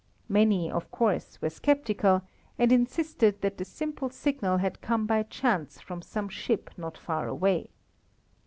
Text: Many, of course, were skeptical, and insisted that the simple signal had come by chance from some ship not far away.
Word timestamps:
Many, 0.27 0.71
of 0.71 0.89
course, 0.89 1.39
were 1.43 1.51
skeptical, 1.51 2.23
and 2.57 2.71
insisted 2.71 3.41
that 3.41 3.59
the 3.59 3.65
simple 3.65 4.09
signal 4.09 4.57
had 4.57 4.81
come 4.81 5.05
by 5.05 5.21
chance 5.21 5.79
from 5.79 6.01
some 6.01 6.27
ship 6.27 6.71
not 6.75 6.97
far 6.97 7.27
away. 7.27 7.69